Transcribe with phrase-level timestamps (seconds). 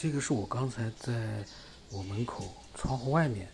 [0.00, 1.12] 这个是我刚才在
[1.90, 3.46] 我门口窗户外面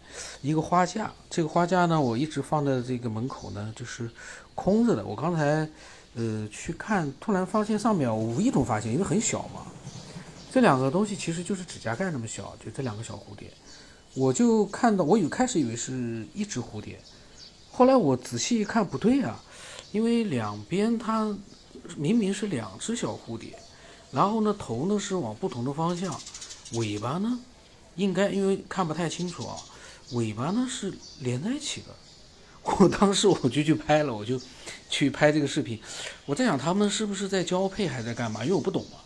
[0.42, 4.08] 一个花架，这个花架呢，我一直放在这个门口呢，就是
[4.54, 5.04] 空着的。
[5.04, 5.68] 我刚才
[6.14, 9.66] 呃去看，突然发现上面，我无意中发现，因为很小嘛，
[10.52, 13.50] 这两个东西其实就是指甲盖那么小，就这两个小蝴蝶，
[14.14, 16.96] 我就看到，我有开始以为是一只蝴蝶，
[17.72, 19.42] 后来我仔细一看，不对啊，
[19.90, 21.36] 因为两边它
[21.96, 23.58] 明明是两只小蝴蝶。
[24.16, 26.18] 然后呢，头呢是往不同的方向，
[26.72, 27.38] 尾巴呢，
[27.96, 29.54] 应该因为看不太清楚啊，
[30.12, 31.88] 尾巴呢是连在一起的。
[32.80, 34.40] 我当时我就去拍了，我就
[34.88, 35.78] 去拍这个视频。
[36.24, 38.42] 我在想他们是不是在交配，还在干嘛？
[38.42, 38.96] 因为我不懂嘛。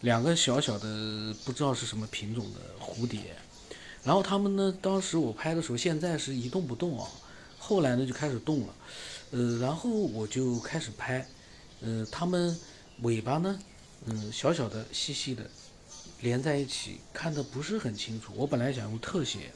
[0.00, 3.20] 两个小小的不知道是什么品种的蝴蝶，
[4.02, 7.06] 然后他们呢，当时我拍的时候，现在是一动不动啊，
[7.60, 8.74] 后来呢就开始动了，
[9.30, 11.24] 呃，然后我就开始拍，
[11.80, 12.58] 呃，他们
[13.02, 13.56] 尾巴呢。
[14.10, 15.50] 嗯，小小的、细细的，
[16.22, 18.32] 连在一起，看的不是很清楚。
[18.34, 19.52] 我本来想用特写，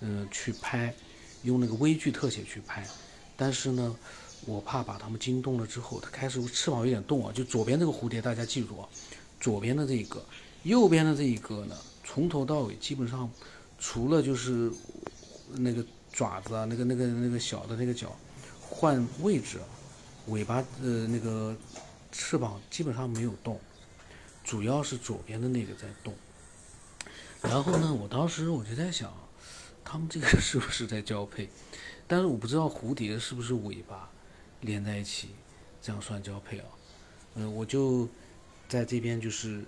[0.00, 0.94] 嗯，去拍，
[1.42, 2.86] 用那个微距特写去拍，
[3.34, 3.96] 但是呢，
[4.44, 7.32] 我怕把它们惊动了之后，它开始翅膀有点动啊。
[7.32, 8.86] 就左边这个蝴蝶，大家记住啊，
[9.40, 10.22] 左边的这一个，
[10.64, 13.30] 右边的这一个呢，从头到尾基本上，
[13.78, 14.70] 除了就是
[15.52, 18.14] 那个爪子啊，那个那个那个小的那个脚
[18.60, 19.58] 换位置，
[20.26, 21.56] 尾巴呃那个
[22.12, 23.58] 翅膀基本上没有动。
[24.48, 26.14] 主要是左边的那个在动，
[27.42, 29.12] 然后呢，我当时我就在想，
[29.84, 31.50] 他们这个是不是在交配？
[32.06, 34.08] 但是我不知道蝴蝶是不是尾巴
[34.62, 35.28] 连在一起，
[35.82, 36.64] 这样算交配啊？
[37.34, 38.08] 嗯，我就
[38.70, 39.62] 在这边就是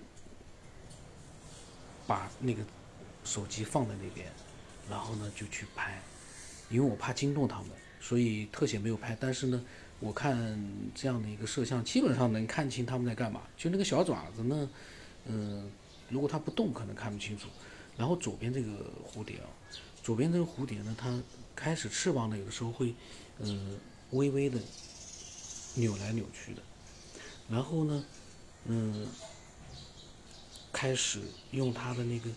[2.07, 2.63] 把那个
[3.23, 4.31] 手机放在那边，
[4.89, 6.01] 然后呢就去拍，
[6.71, 9.15] 因为我怕惊动他们，所以特写没有拍。
[9.21, 9.63] 但是呢。
[10.01, 10.59] 我看
[10.95, 13.41] 这样的一个摄像，基本上能看清他们在干嘛。
[13.55, 14.69] 就那个小爪子呢，
[15.27, 15.71] 嗯，
[16.09, 17.47] 如果它不动，可能看不清楚。
[17.95, 19.45] 然后左边这个蝴蝶啊，
[20.01, 21.21] 左边这个蝴蝶呢，它
[21.55, 22.95] 开始翅膀呢，有的时候会，
[23.37, 23.77] 嗯，
[24.09, 24.59] 微微的
[25.75, 26.61] 扭来扭去的。
[27.47, 28.03] 然后呢，
[28.65, 29.07] 嗯，
[30.73, 32.27] 开始用它的那个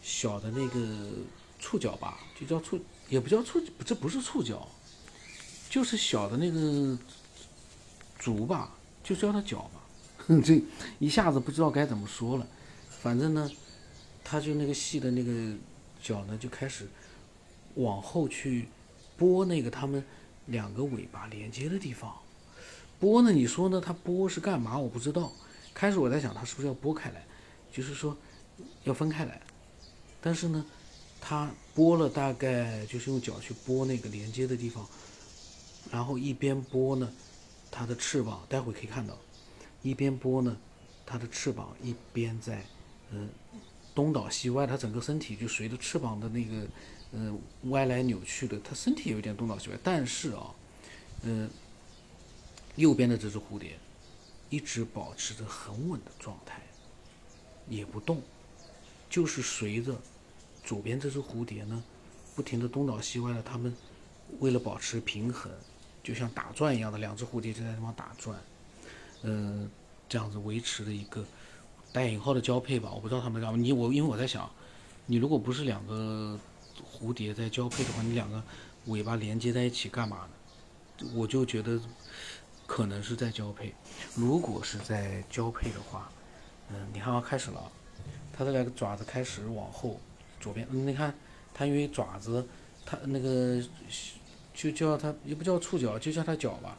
[0.00, 1.10] 小的那个
[1.58, 2.80] 触角吧，就叫触，
[3.10, 4.66] 也不叫触，这不是触角。
[5.70, 6.98] 就是小的那个
[8.18, 9.80] 足吧，就叫它脚吧，
[10.44, 10.60] 这
[10.98, 12.46] 一下子不知道该怎么说了。
[13.00, 13.48] 反正呢，
[14.24, 15.56] 它就那个细的那个
[16.02, 16.88] 脚呢，就开始
[17.76, 18.66] 往后去
[19.16, 20.04] 拨那个它们
[20.46, 22.12] 两个尾巴连接的地方。
[22.98, 23.80] 拨呢，你说呢？
[23.80, 24.76] 它拨是干嘛？
[24.76, 25.32] 我不知道。
[25.72, 27.24] 开始我在想，它是不是要拨开来，
[27.72, 28.14] 就是说
[28.82, 29.40] 要分开来。
[30.20, 30.66] 但是呢，
[31.20, 34.84] 它拨了大概就是用脚去拨那个连接的地方。
[35.90, 37.12] 然后一边拨呢，
[37.70, 39.16] 它的翅膀，待会可以看到，
[39.82, 40.56] 一边拨呢，
[41.06, 42.64] 它的翅膀一边在，
[43.10, 43.28] 呃，
[43.94, 46.66] 东倒西歪，它整个身体就随着翅膀的那个，
[47.12, 47.34] 呃，
[47.70, 49.78] 歪来扭去的，它身体有一点东倒西歪。
[49.82, 50.54] 但是啊，
[51.22, 51.48] 呃，
[52.76, 53.76] 右边的这只蝴蝶，
[54.48, 56.62] 一直保持着很稳的状态，
[57.68, 58.22] 也不动，
[59.08, 59.96] 就是随着
[60.62, 61.82] 左边这只蝴蝶呢，
[62.36, 63.74] 不停的东倒西歪的，它们
[64.38, 65.50] 为了保持平衡。
[66.02, 68.38] 就像打转一样的两只蝴蝶就在那方打转，
[69.22, 69.70] 嗯，
[70.08, 71.22] 这样子维持的一个
[71.92, 73.58] 带引号的交配吧，我不知道他们干嘛。
[73.58, 74.50] 你我因为我在想，
[75.04, 76.38] 你如果不是两个
[76.90, 78.42] 蝴蝶在交配的话，你两个
[78.86, 80.26] 尾巴连接在一起干嘛
[80.98, 81.10] 呢？
[81.14, 81.78] 我就觉得
[82.66, 83.74] 可能是在交配。
[84.14, 86.10] 如果是在交配的话，
[86.70, 87.70] 嗯，你看啊，开始了，
[88.32, 90.00] 它的那个爪子开始往后
[90.40, 91.14] 左边，你看
[91.52, 92.48] 它因为爪子，
[92.86, 93.62] 它那个。
[94.52, 96.76] 就叫它也不叫触角，就叫它脚吧。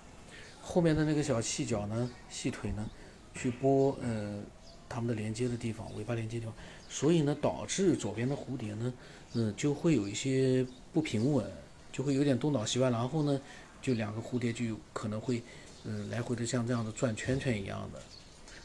[0.62, 2.88] 后面的那个小细脚呢，细腿呢，
[3.34, 4.40] 去拨呃
[4.88, 6.54] 它们的连接的地方，尾巴连接地方。
[6.90, 8.94] 所以呢，导致左边的蝴蝶呢，
[9.34, 11.50] 嗯，就会有一些不平稳，
[11.92, 12.90] 就会有点东倒西歪。
[12.90, 13.42] 然后呢，
[13.82, 15.42] 就两个蝴蝶就可能会，
[15.86, 18.02] 嗯，来回的像这样的转圈圈一样的，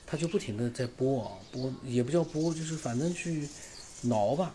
[0.05, 3.49] 它就不停的在拨啊拨，也不叫拨，就是反正去
[4.03, 4.55] 挠吧。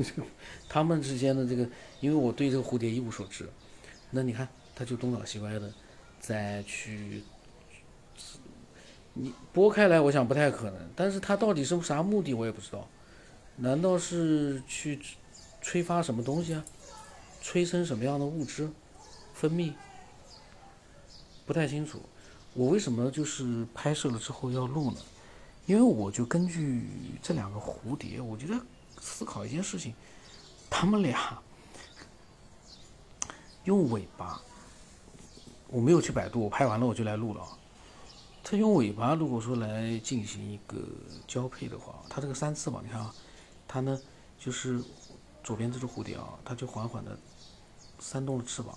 [0.68, 1.66] 它们之间的这个，
[2.00, 3.48] 因为我对这个蝴蝶一无所知。
[4.16, 5.70] 那你看，它就东倒西歪的，
[6.18, 7.22] 再去，
[9.12, 10.90] 你拨开来，我想不太可能。
[10.96, 12.88] 但是它到底是啥目的，我也不知道。
[13.56, 14.98] 难道是去
[15.60, 16.64] 催发什么东西啊？
[17.42, 18.70] 催生什么样的物质？
[19.34, 19.74] 分泌？
[21.44, 22.00] 不太清楚。
[22.54, 24.96] 我为什么就是拍摄了之后要录呢？
[25.66, 26.88] 因为我就根据
[27.22, 28.58] 这两个蝴蝶，我就在
[28.98, 29.92] 思考一件事情，
[30.70, 31.38] 他们俩。
[33.66, 34.40] 用尾巴，
[35.68, 37.42] 我没有去百度，我拍完了我就来录了。
[38.44, 40.78] 它用尾巴，如果说来进行一个
[41.26, 43.12] 交配的话，它这个三翅膀，你看啊，
[43.66, 44.00] 它呢
[44.38, 44.80] 就是
[45.42, 47.18] 左边这只蝴蝶啊，它就缓缓的
[47.98, 48.72] 扇动了翅膀，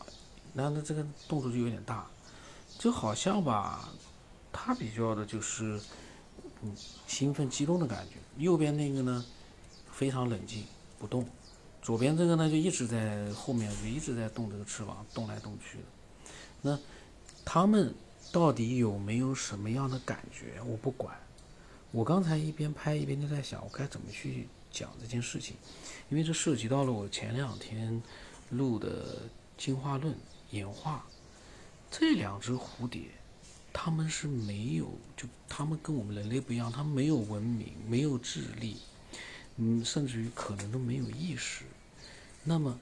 [0.55, 2.07] 然后呢这个动作就有点大，
[2.79, 3.89] 就好像吧，
[4.51, 5.79] 它比较的就是
[6.63, 6.75] 嗯
[7.05, 8.15] 兴奋激动的感觉。
[8.37, 9.23] 右边那个呢
[9.91, 10.63] 非常冷静
[10.97, 11.23] 不动，
[11.81, 15.83] 左边这个呢就一直在后面就一直在动这个翅膀动来动去的。
[16.61, 16.79] 那
[17.45, 17.93] 他们
[18.31, 20.61] 到底有没有什么样的感觉？
[20.61, 21.17] 我不管。
[21.91, 25.55] 我刚才一边拍一边就在想，我该怎么去讲这件事情，
[26.09, 27.99] 因为这涉及到了我前两天
[28.51, 29.23] 录的
[29.57, 30.15] 进化论
[30.51, 31.03] 演化。
[31.89, 33.01] 这两只蝴蝶，
[33.73, 34.85] 它们是没有，
[35.17, 38.77] 就它们跟我们人类不一样，它们没有文明，没有智力，
[39.55, 41.65] 嗯，甚至于可能都没有意识。
[42.49, 42.79] 那么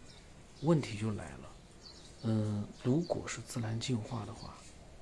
[0.62, 1.52] 问题就来了，
[2.24, 4.56] 嗯，如果是自然进化的话，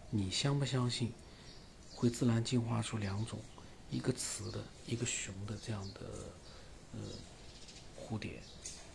[0.09, 1.13] 你相不相信
[1.94, 3.39] 会自然进化出两种？
[3.91, 6.00] 一个雌的，一个雄的这样的
[6.94, 7.00] 呃
[7.95, 8.41] 蝴蝶，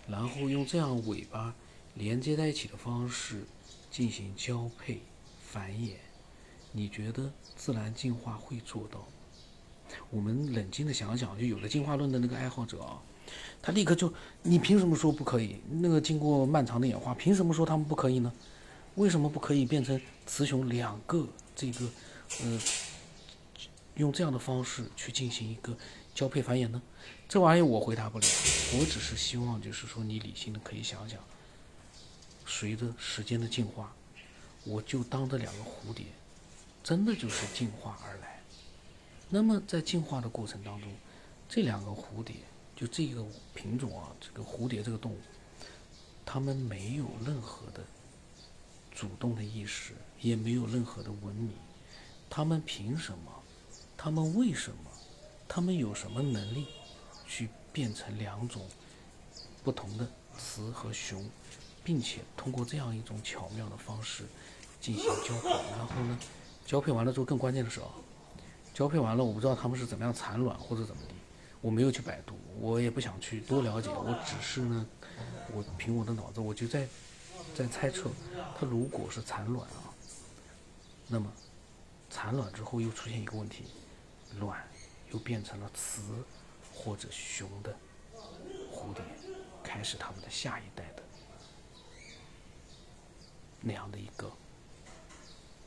[0.08, 1.55] 然后用这样尾巴
[1.94, 3.44] 连接在一起的方式
[3.93, 5.00] 进行交配
[5.52, 5.94] 繁衍，
[6.73, 9.06] 你觉得自然进化会做到吗？
[10.10, 13.00] 我们冷静的想想，就有的进化论的那个爱好者啊，
[13.60, 15.56] 他立刻就，你凭什么说不可以？
[15.70, 18.32] 那个经过漫长的演化，凭什么说他们不可以呢？
[18.96, 21.84] 为什么不可以变成雌雄两个这个
[22.42, 22.60] 呃？
[23.96, 25.76] 用这样的方式去进行一个
[26.14, 26.81] 交配繁衍呢？
[27.28, 28.25] 这玩意我回答不了，
[28.78, 31.19] 我只是希望就是说你理性的可以想想，
[32.46, 33.92] 随着时间的进化，
[34.64, 36.06] 我就当这两个蝴蝶，
[36.82, 38.39] 真的就是进化而来。
[39.32, 40.91] 那么在进化的过程当中，
[41.49, 42.35] 这两个蝴蝶
[42.75, 43.25] 就这个
[43.55, 45.19] 品种啊，这个蝴蝶这个动物，
[46.27, 47.81] 它们没有任何的
[48.93, 51.53] 主动的意识，也没有任何的文明，
[52.29, 53.32] 它们凭什么？
[53.97, 54.91] 他们为什么？
[55.47, 56.67] 他们有什么能力
[57.26, 58.62] 去变成两种
[59.62, 61.29] 不同的雌和雄，
[61.85, 64.25] 并且通过这样一种巧妙的方式
[64.81, 65.49] 进行交配？
[65.76, 66.19] 然后呢，
[66.67, 67.88] 交配完了之后，更关键的是啊，
[68.81, 71.12] 交配完了，我不知道他们是怎么样产卵或者怎么的，
[71.61, 74.87] 我没有去百度，我也不想去多了解，我只是呢，
[75.53, 76.88] 我凭我的脑子，我就在
[77.55, 78.11] 在猜测，
[78.59, 79.93] 它如果是产卵啊，
[81.09, 81.31] 那么
[82.09, 83.65] 产卵之后又出现一个问题。
[84.38, 84.67] 卵
[85.11, 86.00] 又变成了雌
[86.73, 87.76] 或者雄的
[88.73, 89.05] 蝴蝶，
[89.62, 91.03] 开始他们的下一代的
[93.61, 94.33] 那样的一个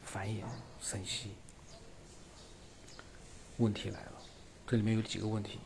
[0.02, 0.42] 繁衍
[0.82, 1.36] 生息。
[3.64, 4.12] 问题来了，
[4.68, 5.58] 这里面有几个问题。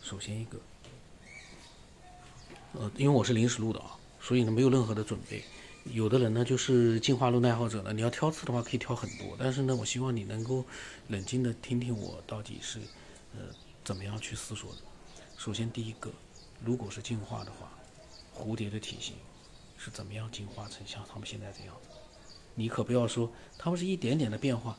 [0.00, 0.58] 首先一个，
[2.74, 5.42] 呃，因为我是临时录的啊，所以呢没有任何的准备。
[5.84, 7.92] 有的人呢，就是进化论爱好者呢。
[7.92, 9.36] 你要挑刺的话，可以挑很多。
[9.36, 10.64] 但是呢，我希望你能够
[11.08, 12.78] 冷静的听听我到底是，
[13.34, 13.46] 呃，
[13.82, 14.78] 怎么样去思索的。
[15.36, 16.08] 首先，第一个，
[16.64, 17.72] 如果是进化的话，
[18.32, 19.16] 蝴蝶的体型
[19.76, 21.96] 是怎么样进化成像它们现在这样子？
[22.54, 24.78] 你可不要说它们是一点点的变化，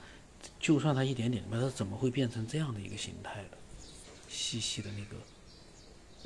[0.60, 3.58] 就算它一点点，那它怎么会变成这样的一个形态的？
[4.30, 5.16] 细细的那个，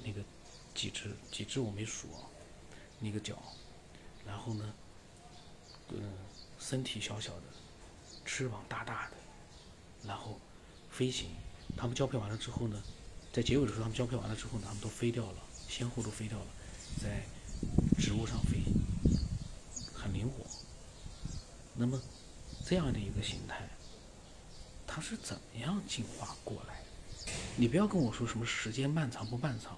[0.03, 0.21] 那个
[0.73, 2.21] 几只几只我没数啊，
[2.99, 3.41] 那个脚。
[4.25, 4.73] 然后呢，
[5.89, 6.13] 嗯，
[6.59, 7.43] 身体小小的，
[8.25, 9.13] 翅膀大大的，
[10.07, 10.39] 然后
[10.89, 11.29] 飞行。
[11.77, 12.81] 它们交配完了之后呢，
[13.33, 16.45] 在结尾的时候，它们交配完了之后呢，它们都飞掉了，先后都飞掉了，
[17.01, 17.23] 在
[17.99, 18.59] 植物上飞，
[19.93, 20.45] 很灵活。
[21.75, 22.01] 那么
[22.65, 23.67] 这样的一个形态，
[24.95, 26.81] 它是怎么样进化过来？
[27.57, 29.77] 你不要跟我说什么时间漫长不漫长，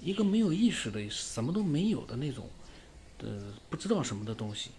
[0.00, 2.48] 一个没有意识的、什么都没有的那种。
[3.18, 4.70] 呃，不知道什么的东西，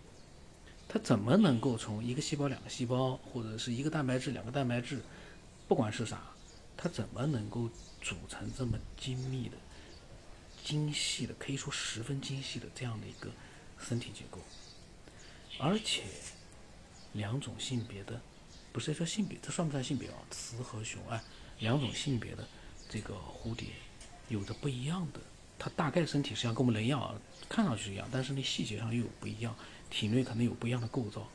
[0.89, 5.03] 它怎么能够从一个细胞、两个细胞，或者是一个蛋白质、两个蛋白质，
[5.67, 6.23] 不管是啥，
[6.75, 7.69] 它怎么能够
[8.01, 9.55] 组成这么精密的、
[10.63, 13.29] 精细的，可以说十分精细的这样的一个
[13.79, 14.39] 身体结构？
[15.59, 16.05] 而且，
[17.13, 18.19] 两种性别的，
[18.71, 20.15] 不是说性别，这算不算性别啊？
[20.29, 21.21] 雌和雄啊，
[21.59, 22.47] 两种性别的
[22.89, 23.67] 这个蝴蝶，
[24.29, 25.19] 有着不一样的。
[25.59, 27.13] 它大概身体实际上跟我们人一样啊，
[27.47, 29.55] 看上去一样，但是那细节上又有不一样，
[29.89, 31.27] 体内可能有不一样的构造。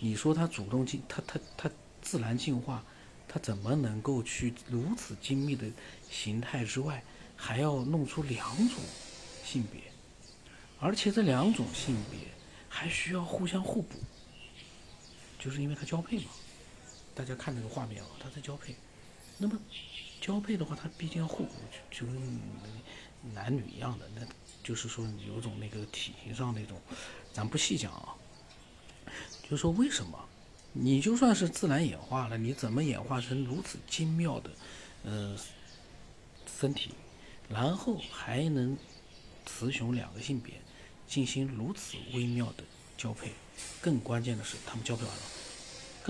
[0.00, 1.70] 你说它主动进，它它它
[2.02, 2.82] 自然进化，
[3.28, 5.70] 它怎么能够去如此精密的
[6.10, 7.04] 形态之外，
[7.36, 8.78] 还要弄出两种
[9.44, 9.80] 性别，
[10.80, 12.18] 而且这两种性别
[12.68, 13.98] 还需要互相互补，
[15.38, 16.30] 就是因为它交配嘛。
[17.20, 18.74] 大家看这个画面啊，它在交配。
[19.36, 19.58] 那么
[20.22, 21.52] 交配的话，它毕竟要互补，
[21.90, 22.40] 就跟。
[23.34, 24.22] 男女一样的，那
[24.62, 26.80] 就是说有种那个体型上那种，
[27.34, 28.16] 咱不细讲啊。
[29.46, 30.18] 就说为什么，
[30.72, 34.50] 你就算是自然演化了，你怎么演化成如此精妙的，
[35.04, 35.36] 呃，
[36.58, 36.92] 身体，
[37.50, 38.74] 然后还能
[39.44, 40.54] 雌雄两个性别
[41.06, 42.64] 进行如此微妙的
[42.96, 43.32] 交配。
[43.82, 45.22] 更关键的是，他们交配完了，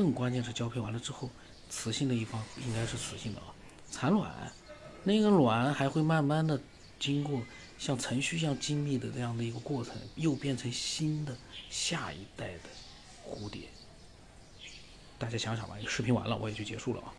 [0.00, 1.28] 更关键是交配完了之后，
[1.68, 3.52] 雌性的一方应该是雌性的啊，
[3.90, 4.50] 产卵，
[5.04, 6.58] 那个卵还会慢慢的
[6.98, 7.42] 经过
[7.78, 11.36] 像程序一样精密的这样的一个过程，又变成新的
[11.68, 12.70] 下一代的
[13.28, 13.68] 蝴蝶。
[15.18, 17.12] 大家想想吧，视频完了我也就结束了啊。